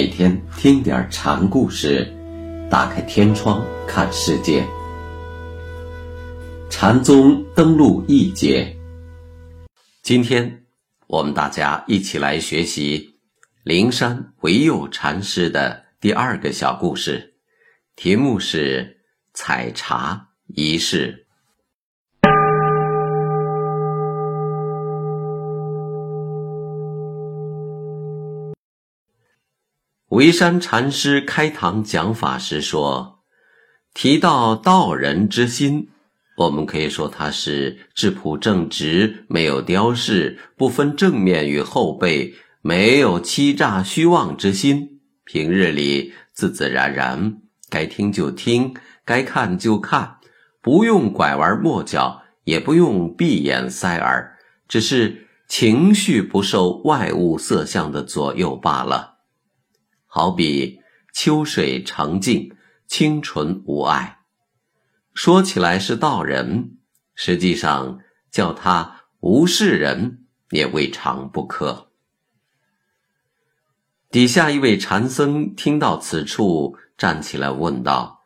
[0.00, 2.10] 每天听点禅故事，
[2.70, 4.66] 打开天窗看世界。
[6.70, 8.74] 禅宗登陆一节，
[10.00, 10.64] 今天
[11.06, 13.20] 我们大家一起来学习
[13.62, 17.34] 灵山唯有禅师的第二个小故事，
[17.94, 19.02] 题目是
[19.34, 21.26] 采茶仪式。
[30.10, 33.20] 维山禅师开堂讲法时说
[33.94, 35.88] ：“提到道人之心，
[36.36, 45.00] 我们可以说他是质朴正直，没有雕饰，不分正面与后背，没有欺诈虚妄之心。
[45.24, 47.36] 平日里自自然然，
[47.68, 48.74] 该听就听，
[49.04, 50.16] 该看就看，
[50.60, 54.36] 不用拐弯抹角，也不用闭眼塞耳，
[54.66, 59.09] 只是情绪不受外物色相的左右罢了。”
[60.12, 60.80] 好比
[61.12, 62.52] 秋水澄净，
[62.88, 64.18] 清纯无碍。
[65.14, 66.78] 说起来是道人，
[67.14, 71.90] 实际上叫他无事人也未尝不可。
[74.10, 78.22] 底下一位禅僧听到此处，站起来问道：“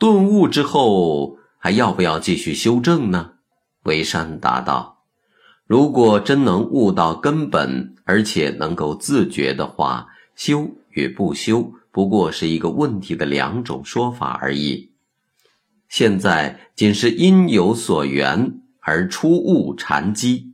[0.00, 3.34] 顿悟之后，还要不要继续修正呢？”
[3.84, 5.04] 维山答道
[5.68, 14.92] ：“如果真能悟到根本，而且能够自觉的话，修。”与不修不过是一个问题的两种说法而已。
[15.88, 20.52] 现在仅是因有所缘而出悟禅机，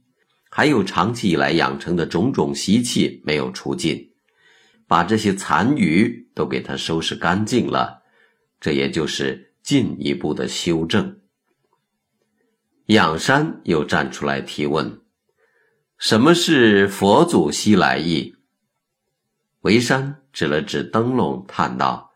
[0.51, 4.13] 还有长期以来养成的种种习气没有除尽，
[4.86, 8.03] 把这些残余都给它收拾干净了，
[8.58, 11.18] 这也就是进一步的修正。
[12.86, 15.01] 仰山又站出来提问
[15.98, 18.36] ：“什么是佛祖西来意？”
[19.63, 22.13] 维山指了指灯笼，叹道：“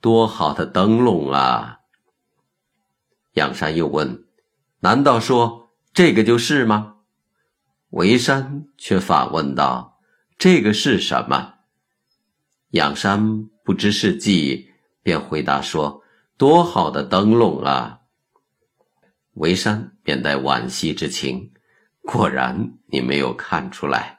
[0.00, 1.80] 多好的灯笼啊！”
[3.34, 4.26] 仰山又问
[4.78, 6.98] ：“难道说这个就是吗？”
[7.90, 9.98] 维山却反问道
[10.38, 11.54] ：“这个是什么？”
[12.70, 14.70] 仰山不知是计，
[15.02, 16.04] 便回答说
[16.38, 18.02] ：“多好的灯笼啊！”
[19.34, 21.52] 维山便带惋惜之情
[22.06, 24.13] ：“果然你没有看出来。”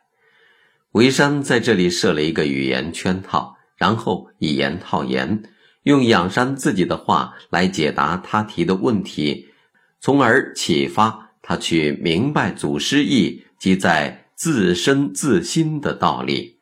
[0.95, 5.43] 维山在这里设了一个语言圈套，然后以言套言，
[5.83, 9.49] 用仰山自己的话来解答他提的问题，
[9.99, 16.59] 从而启发他去明白祖师意即在自身自心的道理。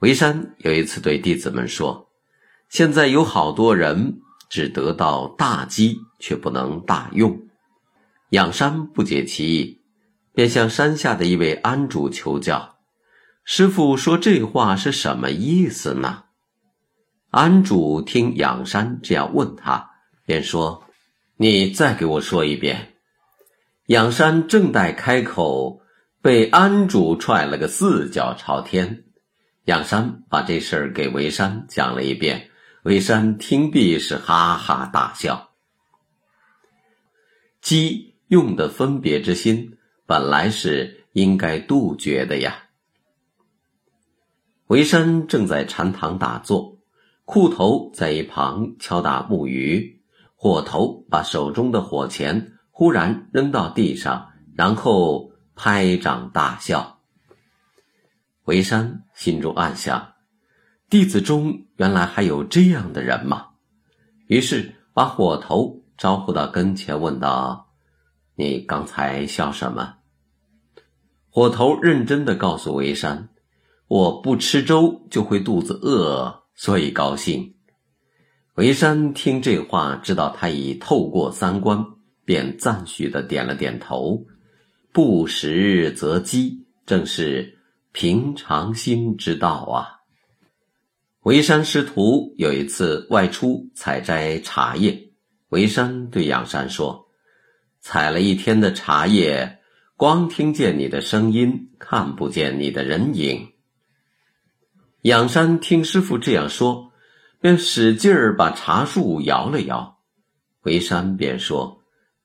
[0.00, 2.10] 维山有一次对弟子们说
[2.68, 7.40] ：“现在有好多人只得到大机，却不能大用。”
[8.32, 9.79] 仰山不解其意。
[10.32, 12.78] 便向山下的一位庵主求教
[13.44, 16.24] ：“师傅说这话是什么意思呢？”
[17.30, 19.90] 庵主听仰山这样问他，
[20.24, 20.84] 便说
[21.36, 22.94] ：“你再给我说一遍。”
[23.86, 25.80] 仰山正待开口，
[26.22, 29.04] 被庵主踹了个四脚朝天。
[29.64, 32.50] 仰山把这事儿给维山讲了一遍，
[32.84, 35.50] 维山听毕是哈哈大笑。
[37.60, 39.76] 机用的分别之心。
[40.10, 42.64] 本来是应该杜绝的呀。
[44.66, 46.78] 维山正在禅堂打坐，
[47.24, 50.02] 裤头在一旁敲打木鱼，
[50.34, 56.98] 火头把手中的火钳忽然扔到地上，然后拍掌大笑。
[58.46, 60.14] 维山心中暗想：
[60.88, 63.46] 弟子中原来还有这样的人吗？
[64.26, 67.70] 于是把火头招呼到跟前，问道
[68.34, 69.98] ：“你刚才笑什么？”
[71.32, 73.28] 火头认真的告诉维山
[73.86, 77.54] ：“我不吃粥就会肚子饿，所以高兴。”
[78.56, 81.86] 维山听这话，知道他已透过三关，
[82.24, 84.26] 便赞许的点了点头。
[84.92, 87.56] 不食则饥，正是
[87.92, 90.00] 平常心之道啊。
[91.22, 95.10] 维山师徒有一次外出采摘茶叶，
[95.50, 97.06] 维山对仰山说
[97.80, 99.58] ：“采了一天的茶叶。”
[100.00, 103.52] 光听见你的声音，看不见你的人影。
[105.02, 106.90] 仰山听师傅这样说，
[107.38, 109.98] 便使劲儿把茶树摇了摇。
[110.62, 111.82] 回山便说：“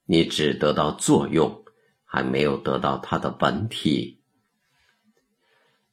[0.07, 1.66] 你只得到作用，
[2.06, 4.22] 还没有得到它的本体。”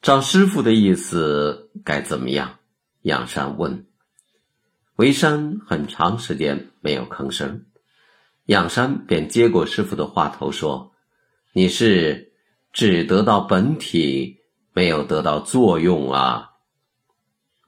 [0.01, 2.61] 照师傅的意思该怎么样？
[3.01, 3.87] 仰山问。
[4.95, 7.67] 维山很长时间没有吭声，
[8.45, 10.92] 仰山便接过师傅的话头说。
[11.55, 12.33] 你是
[12.73, 14.39] 只得到本体，
[14.73, 16.51] 没有得到作用啊。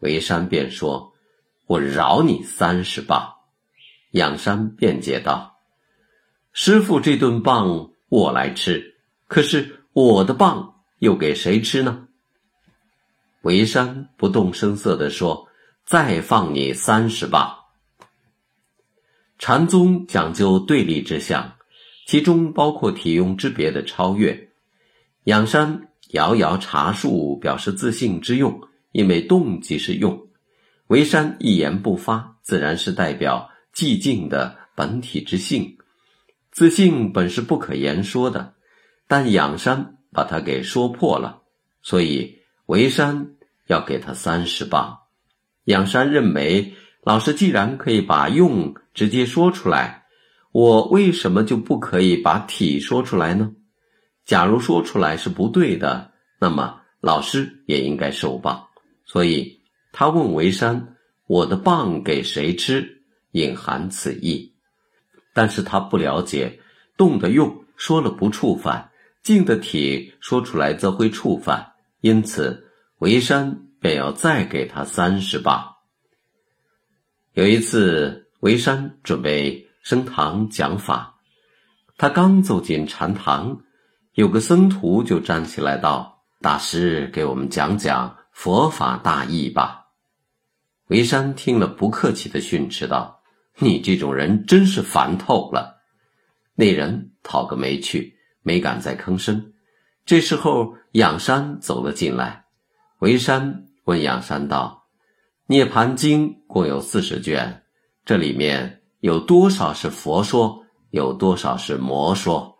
[0.00, 1.12] 维山便说
[1.66, 3.34] ：“我饶你三十磅。”
[4.12, 5.58] 仰山辩解道
[6.54, 8.96] ：“师傅这顿棒我来吃，
[9.26, 12.08] 可是我的棒又给谁吃呢？”
[13.42, 15.46] 维山不动声色地说
[15.84, 17.54] ：“再放你三十磅。”
[19.38, 21.56] 禅宗讲究对立之相，
[22.06, 24.50] 其中包括体用之别的超越。
[25.24, 28.60] 仰山摇摇茶树，表示自信之用，
[28.92, 30.28] 因为动即是用。
[30.86, 35.76] 为山一言不发，自然是代表寂静的本体之性。
[36.50, 38.54] 自信本是不可言说的，
[39.08, 41.42] 但仰山把它给说破了，
[41.82, 43.34] 所以为山
[43.66, 44.98] 要给他三十磅。
[45.64, 46.74] 仰山认为。
[47.06, 50.03] 老师既然可以把用直接说出来，
[50.54, 53.50] 我为什么就不可以把体说出来呢？
[54.24, 58.64] 假如说出来是不对的，那么老师也应该受棒。
[59.04, 59.60] 所以
[59.90, 60.96] 他问维山
[61.26, 63.02] ：“我的棒给谁吃？”
[63.32, 64.54] 隐含此意。
[65.32, 66.60] 但是他不了解
[66.96, 68.88] 动的用说了不触犯，
[69.24, 72.64] 静的体说出来则会触犯，因此
[72.98, 75.74] 维山便要再给他三十棒。
[77.32, 81.16] 有一次，维山准备升堂讲法，
[81.98, 83.60] 他刚走进禅堂，
[84.14, 89.88] 有个僧徒就站起来道：“大师，给我们讲讲佛法大义吧。”
[90.88, 93.20] 维山听了，不客气的训斥道
[93.60, 95.82] ：“你这种人真是烦透了。”
[96.56, 99.52] 那人讨个没趣，没敢再吭声。
[100.06, 102.46] 这时候，仰山走了进来，
[103.00, 104.86] 维山问仰山道。
[105.46, 107.64] 《涅盘经》共有四十卷，
[108.06, 112.56] 这里面有多少是佛说，有多少是魔说？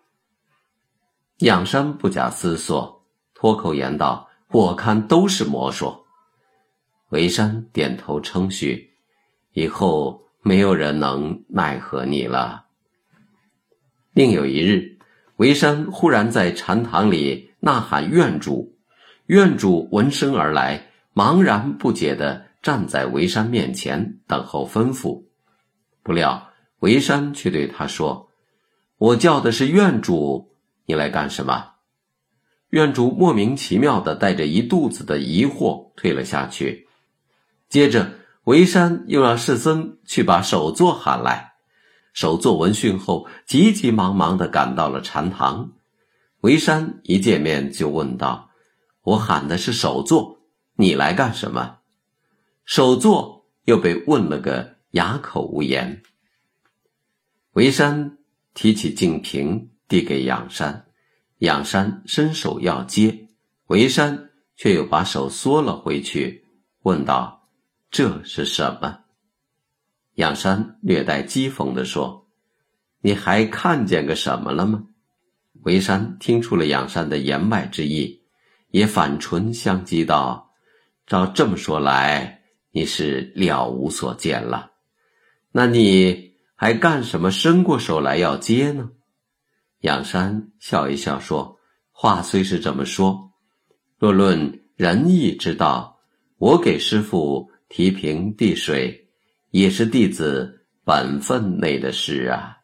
[1.39, 3.03] 仰山不假思索，
[3.33, 6.05] 脱口言道：“我看都是魔说。”
[7.09, 8.91] 维山点头称许，
[9.55, 12.67] 以后没有人能奈何你了。
[14.13, 14.99] 另有一日，
[15.37, 18.77] 维山忽然在禅堂里呐喊愿主，
[19.29, 22.45] 愿主闻声而来，茫然不解的。
[22.61, 25.23] 站在维山面前等候吩咐，
[26.05, 28.29] 不料维山却对他说
[28.99, 30.53] ：“我叫的是院主，
[30.85, 31.73] 你来干什么？”
[32.71, 36.87] 院主莫名其妙的带着一肚子的疑惑退了下去。
[37.69, 38.13] 接着，
[38.45, 41.55] 维山又让世僧去把首座喊来。
[42.13, 45.73] 首座闻讯后，急急忙忙的赶到了禅堂。
[46.43, 48.51] 维山一见面就问道
[49.03, 50.41] ：“我喊的是首座，
[50.77, 51.79] 你来干什么？”
[52.67, 56.03] 首座又被问了个哑口无言。
[57.53, 58.19] 维山
[58.53, 60.87] 提起净瓶递给仰山，
[61.39, 63.29] 仰山伸手要接，
[63.67, 66.45] 维山却又把手缩了回去，
[66.83, 67.49] 问道
[67.91, 69.01] ：“这是什么？”
[70.15, 72.29] 仰山略带讥讽地说
[73.03, 74.87] ：“你还看见个什么了吗？”
[75.65, 78.23] 维山听出了仰山的言外之意，
[78.71, 80.55] 也反唇相讥道
[81.05, 82.43] ：“照这么说来。”
[82.77, 84.73] 你是了无所见了，
[85.57, 87.31] 那你还干什么？
[87.31, 88.91] 伸过手来要接呢？
[89.83, 91.61] 仰山笑一笑说
[91.95, 93.31] ：“话虽是这么说，
[93.97, 96.01] 若论仁义之道，
[96.39, 99.07] 我给师傅提瓶递水，
[99.53, 102.59] 也是弟子本分内的事啊。”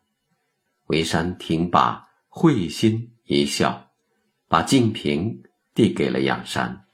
[0.91, 3.89] 维山听罢，会心一笑，
[4.49, 5.41] 把净瓶
[5.77, 6.87] 递给了仰山。